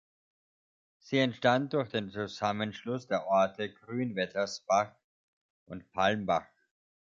[0.97, 4.95] Sie entstand durch den Zusammenschluss der Orte Grünwettersbach
[5.67, 6.47] und Palmbach.